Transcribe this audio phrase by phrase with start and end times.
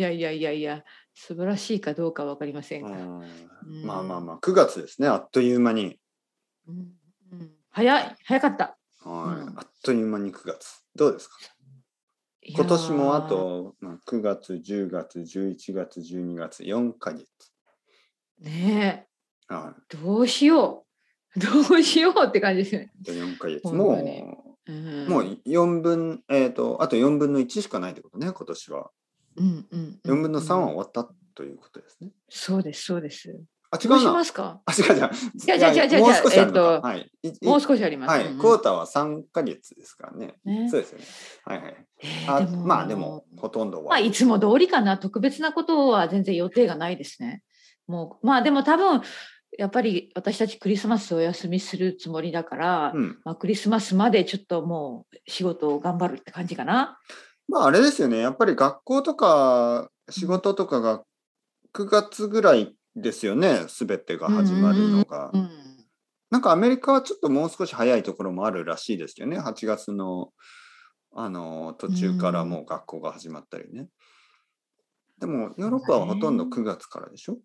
[0.00, 0.82] いやいやいやいや、
[1.14, 2.90] 素晴らしいかどうかわかりませんが。
[3.84, 6.00] まあまあまあ、9月ですね、あっという間に。
[6.66, 6.92] うん
[7.32, 8.78] うん早い、早かった。
[9.04, 10.86] はいうんあっという間に9月。
[10.96, 11.36] どうですか？
[12.42, 13.20] 今年もあ。
[13.28, 17.26] と、まあ、9月、10月、11月、12月、4ヶ月。
[18.38, 19.06] ね
[19.48, 20.86] はえ、どうしよ
[21.36, 21.40] う。
[21.40, 22.90] どうしようって感じですよね。
[23.02, 23.04] い。
[23.04, 23.60] で4ヶ月。
[23.68, 28.90] 本もう、うんもう4分、えっ、と、あと4分の1しかないってことね、今年は。
[29.40, 32.10] うんうん4分の3はうん終わったということですね。
[32.28, 33.40] そうです、そうです。
[33.72, 34.10] あ、違どうしうな。
[34.10, 34.60] あ、ますか？
[34.76, 35.10] 違う違う。
[35.48, 36.92] 違う違う違う違うもう少しあるのか。
[36.94, 37.46] えっとはい。
[37.46, 38.10] もう少しあります。
[38.10, 40.34] はい、クォーターは3ヶ月ですからね。
[40.44, 41.04] ねそうですよね。
[41.44, 41.86] はいはい。
[42.02, 43.90] えーあでもまあでも、ほとんどは。
[43.90, 47.42] まあ、いつも通りかな、特別なことは全然予定がないですね。
[47.86, 49.02] もう、まあでも多分、
[49.58, 53.18] やっぱり私たちクリスマスお休みするつもりだから、うん。
[53.24, 56.98] まあ、クリスマスまでちょっともう仕事を頑張るって感じかな。
[57.50, 58.18] まああれですよね。
[58.18, 61.02] やっぱり学校とか仕事とかが
[61.74, 63.64] 9月ぐらいですよね。
[63.68, 65.38] すべてが始まるのがう。
[65.38, 65.50] ん、
[66.30, 69.38] なんかアメリカはちょっともう少し早いところもあるらしいですよね。
[69.38, 70.30] 8月の
[71.12, 73.88] あの途中からもう学校が始まったりね。
[75.18, 77.36] でもヨーロッパはほとんど9月からでしょ？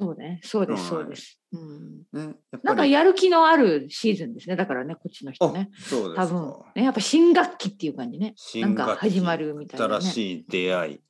[0.00, 1.40] そうね、そうです、はいそうです。
[1.52, 2.74] うん、な。
[2.74, 5.70] んかやる気のあるシーズンですね、だからね、こっちの人あね。
[5.78, 6.72] そうです多分か。
[6.76, 8.34] ね、やっぱ新学期っていう感じね。
[8.60, 10.00] なんか新学期始まるみたいな、ね。
[10.02, 11.00] 新しい出会い。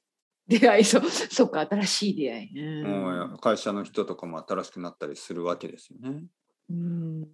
[0.49, 2.83] 出会い、そう、そうか、新しい出会い。
[2.83, 6.25] うんもう会社の人とかも新しくなったりするわけですよね。
[6.71, 7.29] うん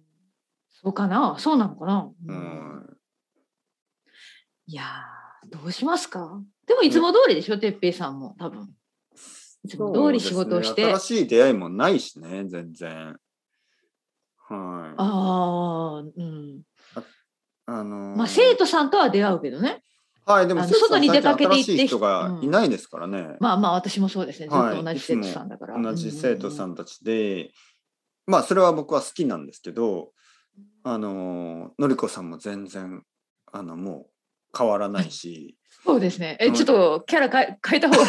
[0.69, 1.37] そうかな？
[1.39, 2.97] そうなのかな、ううんん。
[4.67, 6.41] いやーどうしますか？
[6.67, 8.75] でもいつも通りでしょ、てっぺいさんも多分。
[9.65, 10.85] いつも通り仕事をして。
[10.85, 13.15] ね新しい出会いもないしね、全然。
[14.47, 14.95] はい。
[14.95, 16.61] ああ、うん。
[17.67, 19.81] あのーまあ生徒さんとは出会うけどね。
[20.27, 23.37] はい、でも外に出かけて行って人がいないですからね。
[23.39, 24.47] まあまあ私もそうですね。
[24.47, 25.81] ずっはいと同じ生徒さんだから。
[25.81, 26.71] 同じ生徒さん。
[26.71, 27.51] んたちで、
[28.27, 30.11] まあそれは僕は好きなんですけど、
[30.83, 33.03] あのーのりこさんも全然
[33.51, 34.07] あのも
[34.53, 36.37] う変わらないし、そうですね。
[36.39, 38.05] え、うんちょっとキャラ変え変えた方がい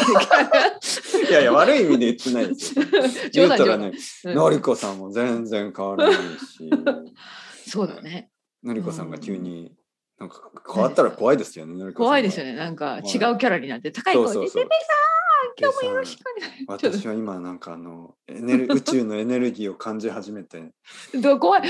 [1.25, 1.29] い。
[1.29, 2.85] いやいや悪い意味で言ってないですよ。
[3.33, 3.91] 言ったらね、
[4.25, 6.69] うんのりこさんも全然変わらないし、
[7.69, 8.29] そうだね。
[8.63, 9.73] のりこさんが急に
[10.19, 11.91] なんか変わったら怖いですよね。
[11.93, 12.53] 怖いですよね。
[12.53, 14.31] なんか違うキャラになって高い声で。
[14.33, 15.16] てっぺいさん
[15.59, 16.65] 今日もよろしくお願い。
[16.67, 20.71] 私は今なんかあのエネル宇宙のエネルギーを感じ始めて。
[21.19, 21.61] どう怖い。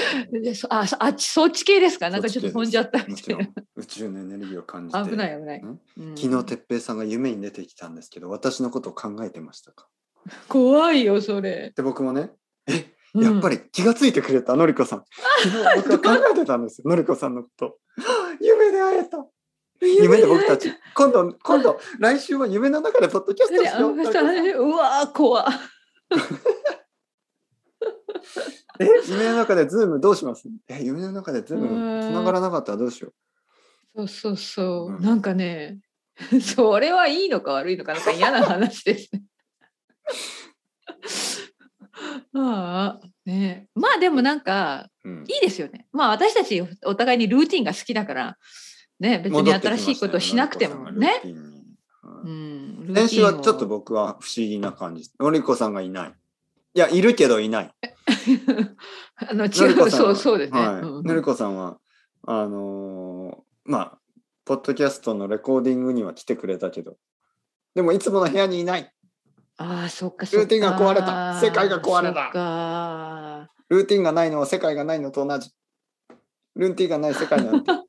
[0.69, 2.09] あ、そあっち、そっち系ですか？
[2.09, 3.47] なんかちょっと飛んじゃったみたいな。
[3.75, 5.09] 宇宙のエネルギーを感じて。
[5.09, 5.61] 危ない危ない。
[5.61, 5.79] ん？
[5.97, 6.17] うん。
[6.17, 9.87] 昨日哲平さんが夢に出てきたんですけど私のことを考えてましたか？
[10.49, 11.71] 怖いよ、それ。
[11.75, 12.31] で僕もね
[12.67, 12.93] え？
[13.13, 13.23] うん。
[13.23, 15.03] やっぱり気がついてくれたのりこさん。
[15.43, 17.77] 昨日僕は考えてたんですよのりこさんのこと。
[18.41, 19.25] 夢で会えた
[19.81, 25.47] 夢で僕たち今度今度来週は夢の中でポッドキャストしよううわー、怖
[28.79, 33.11] え夢の中で Zoom どうしますえ夢の中で Zoom 繋がらなかったらどうしよ
[33.97, 34.95] そうそうそう。
[34.95, 35.79] うんなんかね、
[36.41, 39.23] それはいいのか悪いのか、なんか嫌な話ですね。
[42.35, 45.87] ああ、ねまあでもなんか、う、うんいいですよね。
[45.91, 48.37] まあ私たちお互いにルーティンが好きだから、
[48.99, 51.21] ね、別に新しいことをしなくてもね。。
[52.23, 55.09] うん、先週はちょっと僕は不思議な感じ。
[55.19, 56.13] のりこさんがいない。
[56.73, 57.73] いや、いるけどいない。
[59.15, 60.59] あの違う、そうそうですね。
[60.81, 61.77] のりこさんは、
[62.23, 63.97] あのーまあ、
[64.45, 66.97] ポッドキャストのレコーディングには来てくれたけど、
[67.75, 68.91] でもいつもの部屋にいない。
[69.57, 70.37] ああ、そっかそっか。
[70.41, 73.49] ルーティンが壊れた世界が壊れた。
[73.69, 75.51] ルーティンがないのは世界がないのと同じ。
[76.55, 77.71] ルーティンがない世界なんて。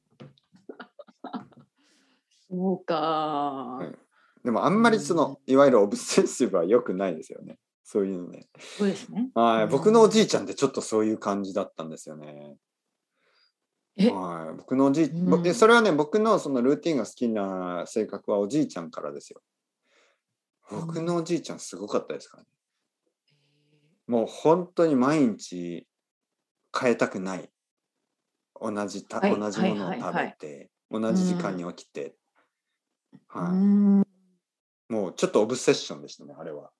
[2.50, 3.81] そうか。
[3.82, 7.59] いでもあんまりその、いわゆるオブセッシブは良くないですよね。
[7.84, 8.47] そういうのね。
[8.59, 9.31] そうですね。
[9.34, 12.56] はい、うん僕のおじいちゃんってちょっとそういう感じだったんですよね。
[13.97, 14.10] え？
[14.10, 19.40] はい、僕のおじい、うんそれはね僕のそのルーティンが好きな性格はおじいちゃんからですよ。
[20.70, 22.49] 僕のおじいちゃんすごかったですからね。
[24.06, 25.87] もう本当に毎日
[26.78, 27.50] 変えたくない。
[28.61, 32.14] 同じた、はい同じものを食はいはいはいべて、同じ時間に起きて、う
[33.28, 34.02] はい、ん
[34.88, 36.70] もうちょっとオブセッションでしたねあれは。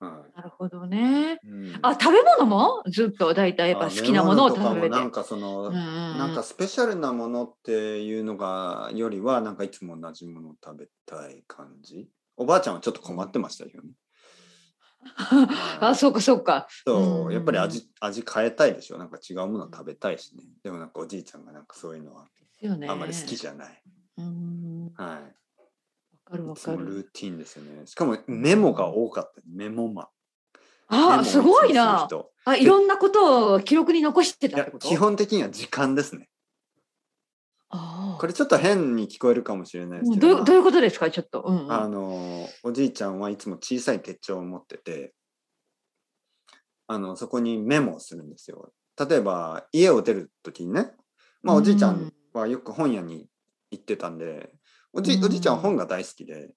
[0.00, 1.38] はなるほどね。
[1.44, 2.82] いうんあ、食べ物も？
[2.90, 3.34] ずっと？
[3.34, 4.88] 大体やっぱあ好きなものを食べて。
[4.88, 12.08] なんかその、うんなんかスペシャルなものっていうのがよりはなんかいつも同じものを食べたい感じ？
[12.36, 13.90] おばあちゃんはちょっと困ってましたよね。
[15.80, 16.66] あ、そうかそうか。
[16.84, 18.98] そうう、んやっぱり味味変えたいでしょ？
[18.98, 20.42] なんか違うもの食べたいしね。
[20.64, 22.26] でもなんかおじいちゃんがなんかそういうのは。
[22.88, 23.82] あんまり好きじゃない。
[24.18, 24.92] うん。
[24.96, 25.34] わはい。
[26.24, 26.86] かかるわかる。
[26.86, 27.86] ルーティンですよね。
[27.86, 29.40] しかもメモが多かった。
[29.46, 30.08] メモマ
[30.88, 32.06] ああ、をすごいな。
[32.06, 34.88] 人あ、いろんなことを記録に残してたってこと？
[34.88, 36.28] 基本的には時間ですね。
[38.18, 41.10] これちょっと変に聞こえるかもしれないですうんけど、どういうどういうことですか？
[41.10, 41.40] ちょっと。
[41.40, 45.14] うんうんあのおじいちゃんはいつも小さい手帳を持ってて
[46.86, 48.72] あのそこにメモをするんですよ。
[49.08, 50.92] 例えば家を出る時にね、
[51.42, 53.26] まあ、おじいちゃんはよく本屋に
[53.72, 54.50] 行ってたんで
[54.92, 56.50] おじうんおじいちゃんは本が大好きで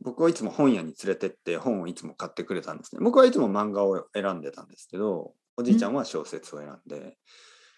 [0.00, 3.00] 僕はいつも本屋に連れてって本をいつも買ってくれたんですね。
[3.02, 7.16] 僕はいつも漫画を選んでたんですけどおじいちゃんは小説を選んで、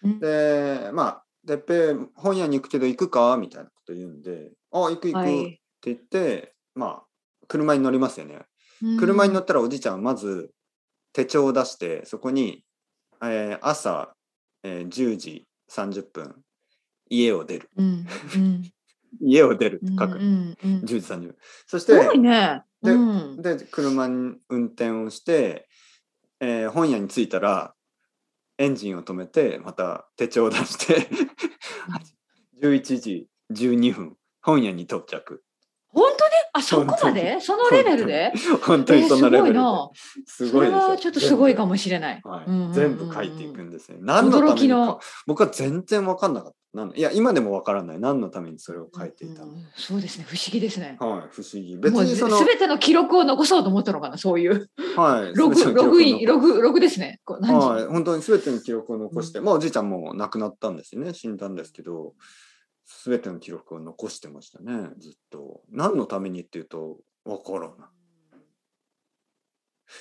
[0.03, 7.05] うんでまあ「てっぺい本屋に行くけど行くか?」みたいなこと言うんで「あ行く行く」ってはい言って、まあ
[7.47, 8.45] 車に乗りますよね。
[8.83, 10.53] うん車に乗ったらおじいちゃんはまず
[11.13, 12.63] 手帳を出してそこに、
[13.21, 14.15] えー朝、
[14.63, 16.43] えー10時30分
[17.09, 17.69] 家を出る。
[17.77, 18.71] うんうん。
[19.21, 20.57] 家を出るってうん書く、うん。
[20.63, 21.35] うん10時30分
[21.65, 22.63] そしすごいてね。
[22.81, 23.41] でうん。
[23.41, 25.67] で車に運転をして、
[26.39, 27.73] えー本屋に着いたら
[28.57, 31.07] エンジンを止めてまた手帳を出して
[32.61, 35.43] 11時12分本屋に到着
[35.91, 37.39] 本当にあそこまで？
[37.41, 38.31] そのレベルで？
[38.61, 39.59] 本当にそんなレベル
[40.25, 42.21] すすごいですよごいなそれはちょっとすごいかもしれない。
[42.73, 43.13] 全部。
[43.13, 43.97] 書いていくんですよ。
[44.01, 44.99] 何のためにか。
[45.25, 46.55] 僕は全然分かんなかった。
[46.95, 47.99] いや今でも分からない。
[47.99, 49.41] 何のためにそれを書いていた
[49.75, 50.25] そうですね。
[50.27, 50.97] 不思議ですね。
[50.99, 51.75] はい、不思議。
[51.77, 54.19] 別にその、すべての記録を残そうと思ったのかな？
[54.19, 54.69] そういう。
[54.95, 57.21] はい、ログログインログログですね。
[57.25, 61.15] はい、本当に全ての記録を残して、まあおじいちゃんも亡くなったんですよね。
[61.15, 62.13] 死んだんですけど、
[63.05, 64.89] 全ての記録を残してましたね。
[64.99, 65.61] ずっと。
[65.69, 67.75] 何のためにっていうと分からない。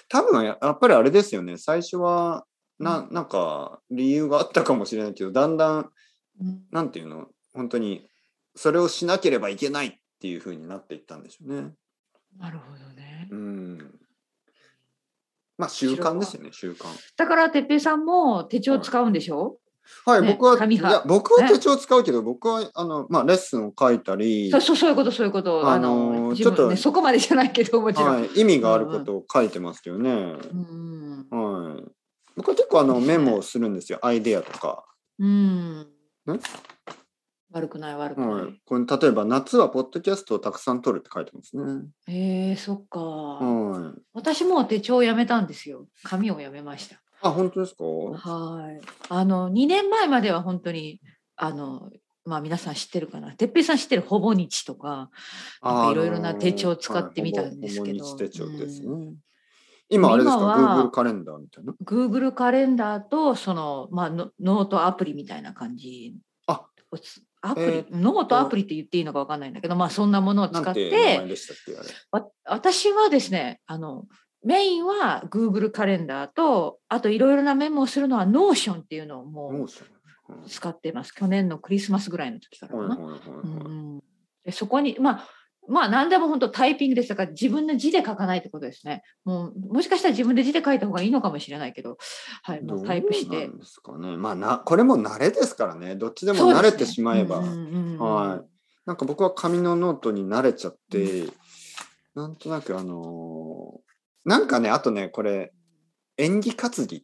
[0.08, 1.58] 多分ややっぱりあれですよね。
[1.58, 2.46] 最初は
[2.78, 5.90] ななんか理由があったかもしれないけど、だんだん
[6.40, 7.26] うんなんていうの？
[7.52, 8.08] 本当に
[8.54, 11.74] それをしなければいけないっていう風になっていったんでしょうね。
[12.38, 13.28] なるほどね。
[13.30, 13.78] うん。
[15.56, 16.84] まあ習慣ですよね習慣。
[17.16, 19.58] だからてっぺいさんも手帳使うんでしょ、
[20.06, 25.68] はい、ね僕はい紙派や僕はね手帳使うけど、僕はあのまあレッスンを書いたり、そうそうそういうことそういうこと。
[25.68, 28.20] あの、あのーちょっとねそこまでじゃないけどもちろん。
[28.20, 30.10] はい、意味があることを書いてますよね。
[30.10, 31.84] うんはい。
[32.36, 33.98] 僕は結構あのメモをするんですよ。
[34.02, 34.84] アイデアとか。
[35.18, 35.86] うんん
[37.50, 38.30] 悪くない悪くない。
[38.30, 38.60] はい。
[38.64, 41.62] これ例えば夏はポッドキャストをたくさん撮るって書いてますね。
[42.06, 44.00] えー、そっか、はい。
[44.12, 45.86] 私も手帳をやめたんですよ。
[46.04, 47.00] 紙をやめました。
[47.22, 47.84] あ本当ですか？
[47.84, 48.80] はい。
[49.08, 51.00] あの2年前までは本当に
[51.36, 51.90] あの
[52.24, 53.32] まあ皆さん知ってるかな？
[53.32, 55.10] てっぺいさん知ってるほぼ日とか、
[55.62, 58.86] いろいろな手帳を使ってみたんですけどはい手帳ですね。
[58.88, 59.14] う
[59.90, 66.14] 今あれですか、今は Google カレンダーみたいな？Google カレンダーとそのまあノノートアプリみたいな感じ。
[66.46, 66.66] あ
[67.40, 71.20] アプリ、えーノートアプリって言っていいのかわかんないんだけど、まあそんなものを使って
[72.44, 74.04] 私はですね、あの
[74.44, 79.66] メインは Google カレンダーと、あといろいろなメモをするのは Notion っていうのをもう。
[80.46, 81.14] 使ってます。
[81.14, 82.98] 去年のクリスマスぐらいの時からかな。
[84.52, 85.28] そこに、まあ、
[85.68, 89.02] まあ何でも本当タイピングですだから自分の字で書かないってことですね。
[89.24, 91.98] もうもしかしたら自分で字で書いた方がいいのかもしれないけど、
[92.42, 93.54] はい、もうタイプしてどうな。
[93.54, 94.16] んですかね。
[94.16, 95.96] まあな、これも慣れですからね。
[95.96, 97.38] どっちでも慣れてしまえば。
[97.38, 98.40] うんうんうんうんはい。
[98.86, 101.26] なんか僕は紙のノートに慣れちゃって、
[102.14, 103.87] なんとなくあのー
[104.28, 105.54] なんかね、あとね、これ、
[106.18, 107.02] 縁起担ぎ。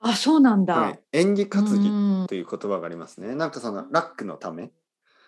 [0.00, 0.74] あ、そうなんだ。
[0.78, 1.00] はい。
[1.12, 3.34] 縁起担ぎうんという言葉がありますね。
[3.34, 4.70] なんかその luck のため。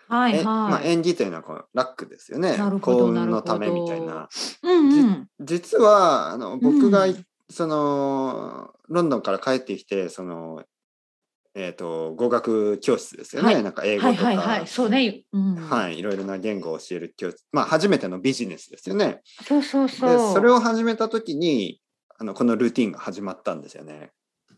[0.09, 0.89] はいえまあ、はい。
[0.89, 2.79] 演技というのはこのラックですよねなる。
[2.79, 4.29] ほど幸運のためみたいな。
[4.63, 5.29] うんうん。
[5.41, 10.63] 実はあの僕がい、うんそのロンドンから帰ってきてその、
[11.55, 14.67] えー、と語学教室ですよね、はいなんか英語はいとか、はいはい。
[14.67, 15.23] そうね。
[15.33, 15.55] うん。
[15.57, 19.21] はい、いろいろな言語を教える教室、まあ、初めてのビジネスですよね。
[19.47, 20.33] そうそうでそう。
[20.35, 21.81] それを始めた時に
[22.19, 24.11] あのこのルーティンが始まったんですよね。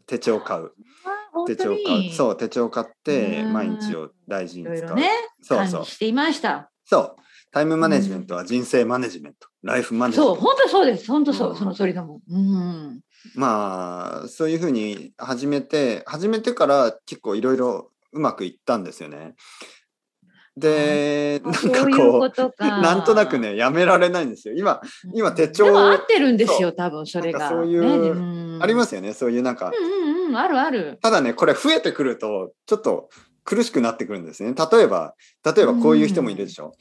[0.06, 0.72] 手帳を買う。
[1.04, 2.12] あ手帳買う。
[2.12, 4.76] そう、手帳を買ってうん毎日を大事に使う。
[4.76, 5.10] いろいろね、
[5.42, 5.84] そうそう。
[5.84, 6.70] していました。
[6.84, 7.16] そう。
[7.54, 10.42] タイムマネジメントは人生マネジメント、ライフマネジメンそう、ト。
[10.42, 11.06] 本当そうです。
[11.06, 12.20] 本当そう、うんその通りだもん。
[12.28, 13.00] うん。
[13.36, 19.36] まあそういうふうに始めて始めてから結構いろいろうまくいったんですよね。
[20.56, 22.28] でなんかそういうこ。
[22.58, 24.54] うなんとなくねやめられないんですよ。
[24.56, 24.80] 今
[25.14, 27.38] 今手帳でも合ってるんですよ、多分それが。
[27.38, 30.98] なんかそういうねありますすよねそういうなんかうんうんうん、あるある。
[31.00, 33.10] ただねこれ増えてくるとちょっと
[33.44, 34.54] 苦しくなってくるんですね。
[34.72, 36.72] 例えば例えばこういう人もいるでしょ。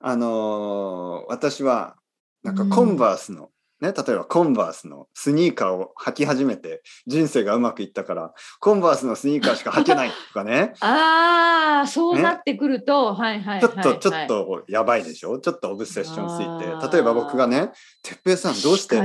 [0.00, 1.96] あのー私は
[2.42, 15.38] なんかコンバースのね、例えばコンバースのスニーカーを履き始めて人生がうまくいったからコンバースのスニーカーしか履けないとかね ああ、そうなってくると、はいはいはい、ちょっとちょはいっとやばいでしょ？
[15.40, 17.70] ちょっとオブセッションすぎて例えば僕がね
[18.02, 19.04] 「哲平さんどうしてど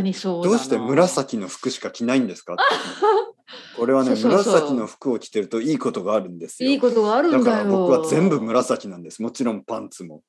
[0.52, 2.64] うして紫の服しか着ないんですか?」って
[3.78, 6.70] これはね紫の服を着てるといいことがあるんですよ。
[6.70, 7.44] いいことがあるんだよ。
[7.44, 9.22] だから僕は全部紫なんです。
[9.22, 10.22] もちろんパンツも。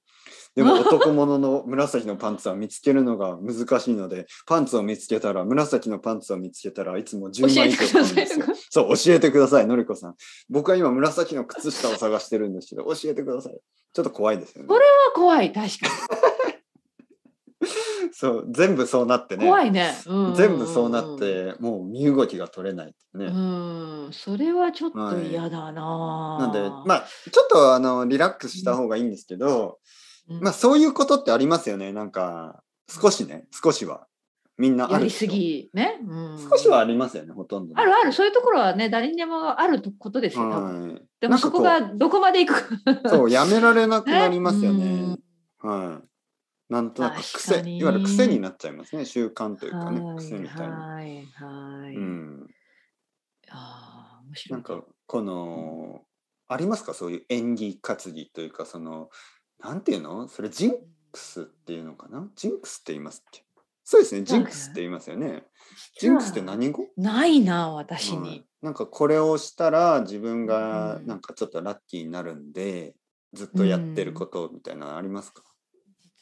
[0.54, 8.46] でも男物の紫のパンツは見つけるのが難しいので、パンツを見つけたら、紫のパンツを見つけたらいつも10万以上買うんですよ。
[8.70, 10.14] そう、教えてください、のりこさん。
[10.50, 13.58] 僕は今紫の靴下を探してるんですけど、教えてください。
[13.94, 14.78] ちょっと怖いですよねこ。
[14.78, 15.88] れ怖い、確か
[18.12, 19.44] そう、全部そうなってに。
[19.44, 19.48] ね。
[19.48, 19.94] 怖いね。
[20.06, 21.18] うん全部そうなっ。
[21.18, 23.26] て、もう身動きが取れないね。
[23.26, 26.38] うん、それはちょっと嫌だな。
[26.40, 29.72] なんで、まあ、ちょっとあのリラックスした方がいいんですけど、うん
[30.40, 31.92] まあそういうことってありますよね。
[31.92, 34.06] なんか少しね、少しは
[34.58, 35.26] みんなやりす。
[35.26, 35.98] ぎね。
[36.06, 40.48] うん少しはありますよね、ほとんどね、あるある、そういうところはね、誰にでもあることですよ。
[40.48, 41.02] はい。
[41.20, 43.08] でもそこがどこまでいくか。
[43.08, 44.84] そうやめられなくなりますようね？
[45.14, 45.18] ん。
[45.58, 46.08] はい。
[46.72, 49.04] なんとなく確癖、いわゆる癖になっちゃいますね。
[49.04, 50.74] 習慣というかね、はい癖みたいな。
[50.74, 51.96] はいはい。
[51.96, 52.46] うん。
[53.50, 54.56] ああ、面白。
[54.56, 56.02] ないんかこの
[56.48, 56.94] ありますか？
[56.94, 59.10] そういう演技担ぎというかその
[59.62, 60.28] なんていうの？
[60.28, 60.72] それジン
[61.12, 62.28] クスっていうのかな？
[62.36, 63.44] ジンクスって言いますっけ？
[63.84, 65.44] そうですねジンクスって言いますよね。
[65.98, 66.86] ジンクスって何語？
[66.96, 68.20] ないな、私はい。
[68.20, 68.44] に。
[68.60, 72.94] なんかこれをしたら自分がうんなんかちょっとラッキーになるんで
[73.32, 75.42] ずっとやってることみたいなのありますか、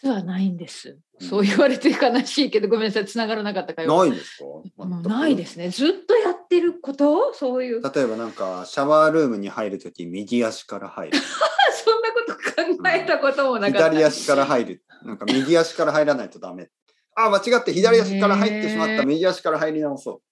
[0.02, 0.90] 実はないんです。
[0.90, 3.94] うんそう言われて悲しいけど、ごめんなさい、繋がらなかったかよ。
[3.98, 5.68] ないですか、ないですね。
[5.68, 7.34] ずっとやってること？
[7.34, 7.82] そういう。
[7.82, 13.90] 例えばなんかシャワールームに入るとき右足から入る そんなこと考えたこともなかった。
[13.90, 14.82] 左足から入る。
[15.02, 16.70] なんか右足から入らないとダメ。
[17.14, 19.04] あ、間違って左足から入ってしまった。
[19.04, 20.22] 右足から入り直そ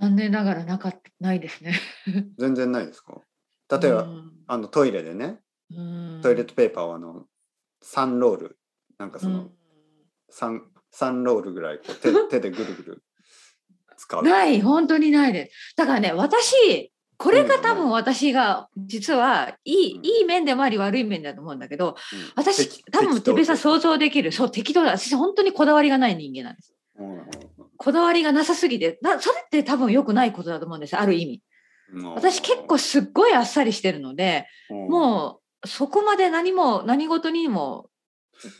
[0.00, 1.78] 残念ながらなかないですね。
[2.08, 2.10] う。
[2.42, 3.20] 全然ないですか？
[3.80, 5.38] 例えば、うんあのトイレでね、
[5.70, 7.26] うんトイレットペーパーをあの
[7.82, 8.58] 3ロール、
[8.98, 9.50] なんかその
[10.32, 10.60] 3、
[10.90, 13.02] 三ロールぐらいこう手 手でぐるぐる
[13.96, 14.22] 使う。
[14.22, 15.74] ない、本当にないです。
[15.76, 20.04] だからね、私、これが多分私が実はいい,、うん。
[20.04, 21.94] いい面でもあり悪い面だと思うんだけど、うん。
[22.34, 24.32] 私適多分適当てべさん想像できる。
[24.32, 26.74] そう適当だ私本当にこだわりがない人間なんです。
[26.98, 27.26] うんうん。
[27.76, 28.98] こだわりがなさすぎて。
[29.02, 31.42] なそれって多分良くないことだと思うんですある意味。
[31.94, 32.14] うん。
[32.14, 34.88] 私結構すっごいあっさりしてるのでうん。
[34.88, 37.88] もうそこまで何も何事にも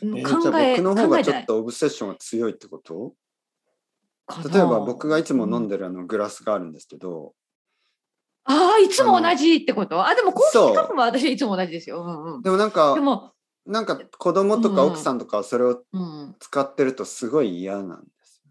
[0.01, 3.13] 考えあ僕の方がちょっとオブセッションが強いってこと？
[4.51, 7.33] 例えば僕がいつも飲んでるあのグラスがあるんですけど、
[8.45, 10.05] ああいつも同じってこと？
[10.07, 13.33] あでもコーヒーカップは私はいつも同じですよ、うんうん、でもなんかでも、
[13.65, 18.41] なんか子供とかうん奥さんとかはそれをうん、使ってるとすごい嫌なんです。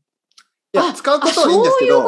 [0.74, 0.82] よ。
[0.82, 2.06] いやあ使うことはいいんですけど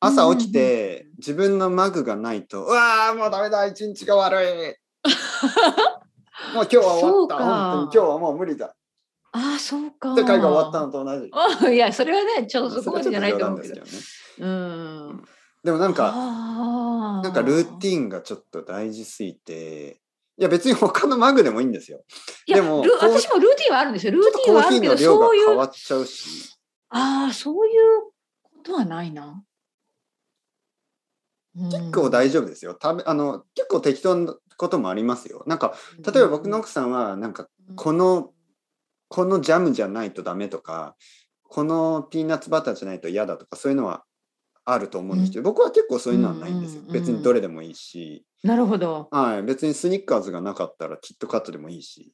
[0.00, 4.76] 朝起きて自分のマグがないと「うわーもうダメだ一日が悪い」
[6.54, 7.36] もう今日は終わった。
[7.36, 8.74] 本当に今日はもう無理だ。
[9.32, 10.14] ああそうか。
[10.14, 11.30] 世界が終わったのと同じ。
[11.32, 13.82] あいやそれはねちょっとそこまでじゃないと思うけど。
[14.38, 15.24] うん。
[15.64, 20.00] でもなんかななんかルーティンがちょっと大事すぎて。
[20.38, 22.02] いや別に他のマグでもいいんですよ。
[22.46, 24.12] いやでも私もルーティンはあるんですよ。
[24.12, 26.56] ルーティンはあるけどそういう変わっちゃうし。
[26.88, 28.02] ああそういう
[28.42, 29.44] ことはないな。
[31.54, 32.76] 結構大丈夫ですよ。
[32.80, 35.44] 食べあの結構適当なこともありますよ。
[35.46, 35.74] なんか
[36.12, 38.30] 例えば僕の奥さんはなんかこの
[39.08, 40.96] このジャムじゃないとダメとか
[41.42, 44.04] このピーナッツバターじゃないと嫌だとかそういうのは
[44.64, 46.80] あると思うんですけど、僕は結構そういうのはないんですよ。
[46.80, 52.12] うんうんうん別にどれでもいいし、なるほどはい、別にスニッカーズがなかったらキットカットでもいいし。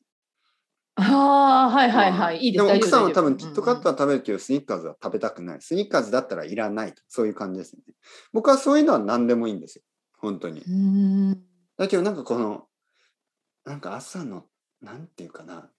[1.00, 5.58] ああはいはいはいいいですも奥さんは多分キットカットはは食べるけど、スニッカーズは食べたくない。
[5.60, 7.02] スニッカーズだったらいらないと。
[7.08, 7.82] そういう感じですね。
[8.32, 9.84] 僕はそういうのは何でもいいんですよ。
[10.18, 10.64] 本当に。
[11.78, 12.64] うんだけどなんかこの
[13.64, 14.44] なんか朝の
[14.80, 15.70] なんていうかな。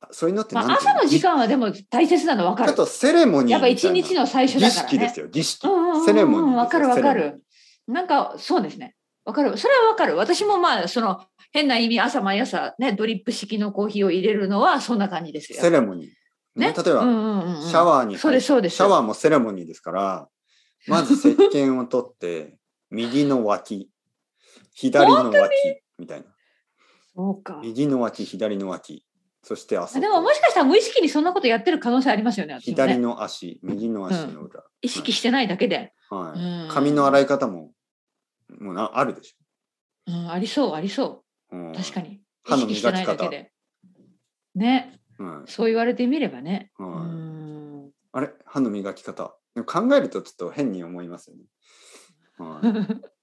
[0.00, 2.68] あそういうのってまあ、朝の時間はでも大切なの分かる。
[2.68, 4.88] ちょっとセレモニーやっぱ一日の最初だからね。
[4.90, 5.66] 儀式ですよ儀式、
[6.04, 7.42] セレモニーですよわかるわかる。
[7.86, 8.94] なんかそうですね。
[9.24, 9.56] わかる。
[9.56, 10.16] それはわかる。
[10.16, 15.60] 私もまあその変な意味朝毎朝ねドリップ式のコーヒーを入れるのはそんな感じですよ。
[15.60, 18.76] セレモニー、ね、例えば、うんうんシャワーにそうですそうです。
[18.76, 20.28] シャワーもセレモニーですから
[20.86, 22.58] まず石鹸を取って
[22.90, 23.90] 右の脇
[24.74, 25.50] 左の脇
[25.98, 26.26] みたいな。
[27.14, 27.60] そうか。
[27.62, 29.06] 右の脇左の脇。
[29.42, 30.00] そしてあそこ。
[30.00, 32.60] でももしかしたら無意識にそんなことやってる可能性ありますよねね。
[32.60, 36.40] 左の足右の足の裏、意識してないだけで、はい。
[36.40, 36.68] うん。
[36.68, 37.72] 髪の洗い方も
[38.58, 39.36] もうなあるでし
[40.06, 41.72] うん、ありそうありそょ、うん。
[41.72, 42.14] う確かに。
[42.14, 43.52] 意歯の識してないだけで。
[44.54, 44.98] ね。
[45.18, 45.50] はい。
[45.50, 46.88] そう言われてみればね、はい。
[46.88, 47.90] うん。
[48.12, 48.30] あれ？
[48.44, 49.36] 歯の磨き方。
[49.66, 51.44] 考えるとちょっと変に思いますよね。
[52.38, 52.66] はい、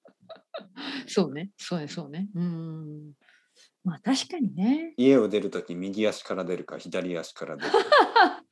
[1.08, 2.28] そうね、そうね、そうね。
[2.36, 3.14] うん。
[3.84, 4.94] まあ確かにね。
[4.98, 7.78] 家を出るとき右足から出るか左足から出るか。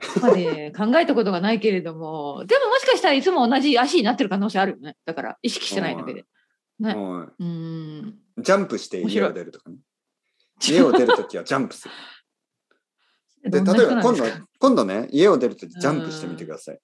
[0.00, 4.96] そこまで考えたことがないけれども、でももしかしたらいつも同じ足になってる可能性あるよね。
[5.04, 6.24] だから意識してないだけで。
[6.80, 6.94] ね。
[6.94, 8.20] はうん。
[8.38, 9.76] いジャンプして家を出るとかね。
[10.62, 11.94] 家を出るときはジャンプする。
[13.50, 14.24] で、例えば今度
[14.58, 16.80] 今度ね、家を出るときジャンプしてみてください。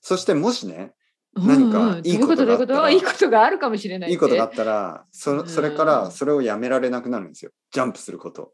[0.00, 0.94] そしてもしね、
[1.34, 3.30] 何かいいことがあったらいいうこと？
[3.30, 4.10] があるかもしれない。
[4.10, 7.52] いいことがあったら、そそれかうらんそれをやめられなくなるんですよ。
[7.72, 8.52] ジャンプすること。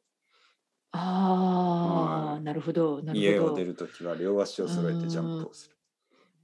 [0.92, 3.00] ああ、はいなるほど。
[3.12, 5.76] 家を出るときは両足を揃えてジャンプをする。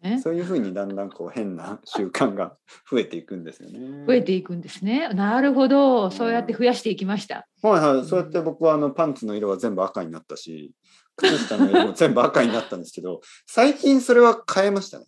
[0.03, 2.57] ねそういうふうにだんだんこう変な 習慣が
[2.91, 4.05] 増えていくんですよね。
[4.07, 5.09] 増えていくんですね。
[5.11, 6.11] なるほど。
[6.11, 7.47] そうやって増やしていきました。
[7.63, 10.73] はいはい、そうやって僕はあのパンツの色は全部赤になったし、
[11.17, 15.07] 靴下の色も全部赤になったんですけど、最近それは変えましたね。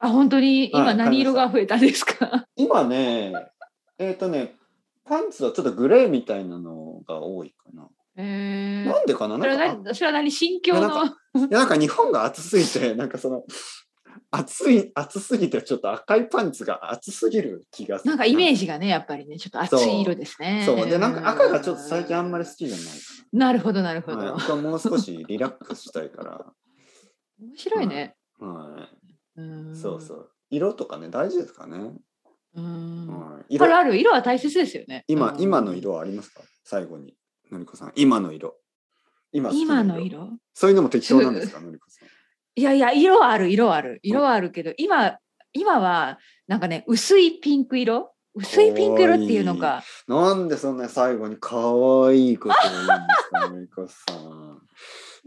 [0.00, 0.70] あ、本当に？
[0.72, 2.46] はい今何色が増えたんですか？
[2.56, 3.32] 今ね、
[3.98, 4.56] えっ、とね、
[5.04, 7.88] パンツはちょっとグレーみたいなのが多いかな。
[8.16, 9.36] えーなんでかな？
[9.38, 10.30] それはなんか何それは何？
[10.30, 10.80] 心境の？
[10.88, 11.12] なんい
[11.50, 13.44] やなんか日本が暑すぎて、 なんかその、
[14.30, 18.10] 暑い、暑すぎてちょっと赤いパンツが暑すぎる気がする。
[18.10, 18.56] なんかイメージ。
[18.60, 20.62] ジがね、やっぱりね、ちょっと熱い色ですね。
[20.66, 20.88] そう。
[20.88, 22.92] で、なんか赤がちょっと最近あんまり好きじゃないか
[23.32, 24.18] なるほど、なるほな。
[24.18, 24.34] はい、ど。
[24.34, 26.52] 僕はもう少しリラックスしたいから。
[27.40, 28.16] 面白いね。
[28.40, 28.88] はうんい。
[29.74, 30.30] そうそう。
[30.50, 31.92] 色とかね、大事ですからね。
[32.54, 33.06] うん。
[33.06, 35.04] はい、色ある色は大切ですよね。
[35.06, 36.42] 今、うん今の色はありますか？
[36.64, 37.14] 最後に。
[37.50, 37.92] のりこさん。
[37.94, 38.56] 今の色。
[39.32, 40.30] 今今の色？
[40.54, 41.60] そういうのも適当なんですか？
[41.62, 42.08] のりこさん。
[42.56, 45.18] いやいや、色はある、色はある、色はあるけど、今、
[45.52, 46.18] 今は、
[46.48, 48.12] なんかね、薄いピンク色？
[48.34, 49.82] 薄いピンク色っていうのか。
[50.08, 51.56] なんでそんな最後に可
[52.08, 52.90] 愛いことを言うんで
[53.22, 54.62] すか、のりこさん。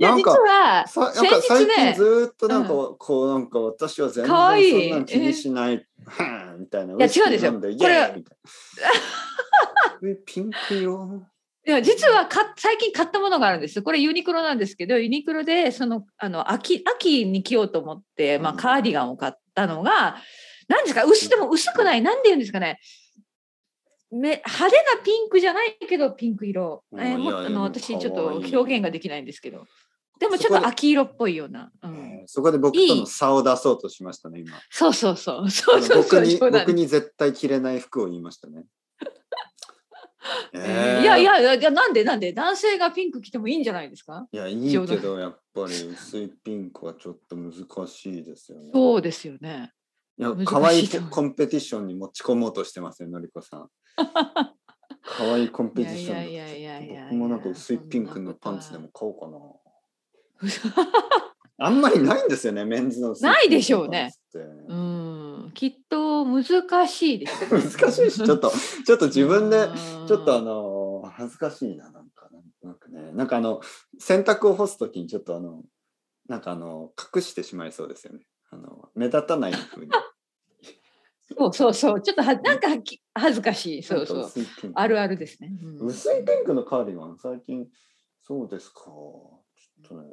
[0.02, 6.94] いや、実なんかは、先日か最近ね、ずーっとなんか、こうなんか私は全然そんなん気にしない、はぁみたいな。
[6.98, 8.24] や違うんですよこれ
[10.26, 11.22] ピンク色？
[11.68, 13.84] いや実はか最近買ったものがあるんです。
[13.84, 20.18] これユニクロなんですけど、ユニクロでそのあの秋秋に着ようと思って、まあ、うんカーディガンを買ったのが、
[20.68, 21.04] 何ですか？
[21.04, 22.80] 薄でも薄くない、なんて言うんですかね？
[24.10, 26.84] め派手なピンクじゃないけどピンク色。
[26.92, 29.68] うんえーもあの私ちょっと表現ができないんですけど。
[30.22, 31.72] でもちょっと秋色っぽいような。
[31.82, 34.52] うん、そこで僕との差を出そうとしましたね、今。
[34.70, 35.50] そうそうそう。
[35.50, 36.22] そうそうそう。
[36.22, 38.66] 僕に僕に絶対着れない服を言いましたね。
[40.54, 42.32] えーえーいやいやいやなんでなんで？
[42.34, 44.28] 男性がピンク着てもいいんじゃないですか？
[44.32, 47.54] いや、いいけど、やっぱり薄いピンクはちょっと難
[47.88, 48.70] しいですよね。
[48.74, 49.72] そうですよね。
[50.20, 53.70] いや可愛いコンペティションに持ち込もうとしてますよ、のりこさん。
[55.04, 59.40] 可愛いコンペティションだいやいやいやいやいや僕もなんか薄いピンクのパンツでも買おうかな。
[61.58, 64.12] あんまりないんですよね、メンズの薄ないでしょうね。
[64.68, 66.44] うん、きっと難
[66.88, 67.46] しいです。
[67.80, 68.52] 難しいし、ちょっと、
[68.86, 72.30] ちょっと自分で、うんちょっとあの、恥ずかしいな、なんか、
[72.64, 73.62] なんかね、なんかあの、
[74.00, 75.64] 洗濯を干すときにちょっとあの、
[76.28, 78.26] なんかあの、隠してしまいそうですよね。
[78.50, 79.92] あの、目立たない風に。
[81.38, 83.84] そうそうそう、ちょっとはなんかき恥ずかしい。
[83.84, 84.32] そうそう。
[84.74, 85.52] あるあるですね。
[85.62, 87.68] うん薄いピンクのカーディガン、最近、
[88.24, 88.82] そうですか。
[88.84, 89.44] ちょ
[89.86, 90.10] っとね。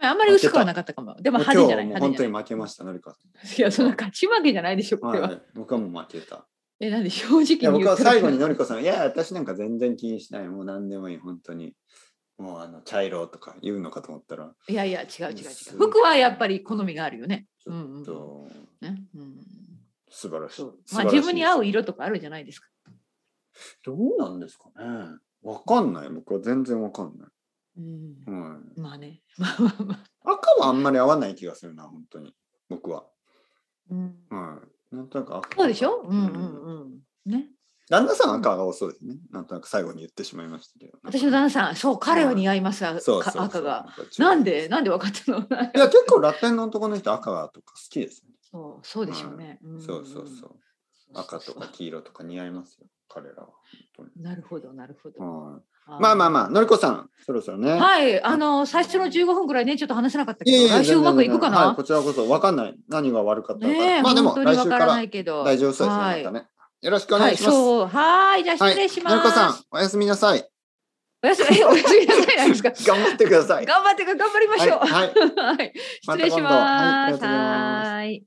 [0.00, 1.16] あんまり薄くはなかったかも。
[1.20, 2.00] でも派手じゃない？
[2.00, 3.16] 本当に負けました、のりか
[3.56, 3.58] い。
[3.58, 5.28] いや、そんな勝ち負けじゃないでしょ、これは。
[5.28, 6.46] はい、僕はもう負けた。
[6.80, 10.48] え、なんで正直に僕は最後にのりこさん、いや、私なんか全然気にしない。
[10.48, 11.74] もう何でもいい、本当に。
[12.38, 15.44] もうあの、茶色とか言うのかと思ったら、いやいや、違う違う違う。
[15.78, 17.46] 服はやっぱり好みがあるよね。
[17.64, 18.48] ちょっと、
[18.82, 19.02] ね？
[19.14, 19.36] うん、
[20.10, 22.68] 素晴らしいまあ自分に合う色とかあるじゃないですか？
[23.82, 25.16] どうなんですかね。
[25.42, 26.10] わかんない。
[26.10, 27.28] 僕は全然わかんない。
[27.76, 29.22] うん、はい、まあね。
[30.24, 32.34] 赤はあんまり合わない気がするな、本当に。
[32.68, 33.06] 僕は。
[33.90, 34.60] うん、は
[34.92, 34.94] い。
[34.96, 35.56] なんとなく赤。
[35.56, 36.02] そうでしょ？
[36.08, 37.00] うんうんうん。
[37.26, 37.50] ね。
[37.88, 39.16] 旦那さん赤が多そうですね。
[39.30, 40.98] なんとなく最後に言ってしまいましたけど。
[41.04, 43.00] 私の旦那さん、そう、彼は似合います、赤
[43.62, 43.86] が。。
[44.18, 44.68] ななんで？
[44.68, 45.38] なんで分かったの？
[45.38, 45.42] い
[45.78, 48.32] や、結構ラテンの男の人赤がとか好きですね。
[48.40, 49.60] そうそうでしょうね。
[49.64, 50.56] んそうそうそう。
[51.14, 53.50] 赤とか黄色とか似合いますよ、彼らは。
[53.96, 55.62] 本なるほど、なるほど。
[55.86, 57.72] まあまあまあ、のりこさん、そろそろね。
[57.72, 61.68] はい、あの、最初の15分ぐらいね、ちょっと話せなかったけど、いえいえ来週うまくいくかな？
[61.68, 62.74] はい、こちらこそ分かんない。
[62.88, 64.02] 何が悪かったのか。
[64.02, 64.86] まあでも、来週から。
[64.86, 66.04] 大丈夫そうですね。
[66.04, 66.46] はいまたね。
[66.82, 67.56] よろしくおはい、願いします。
[67.96, 69.16] はい、じゃあ失礼します。
[69.16, 70.48] のりこさん、おやすみなさい。
[71.22, 72.70] おやすみ、えおやすみなさいなんですか。
[72.86, 73.66] 頑張ってください。
[73.66, 74.78] 頑張って、頑張りましょう。
[74.80, 75.12] はい
[75.56, 75.72] はい
[76.02, 78.22] 失礼しますはい。